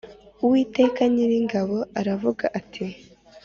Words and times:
Uwiteka 0.43 1.01
Nyiringabo 1.13 1.77
aravuga 1.99 2.43
ati 2.59 2.85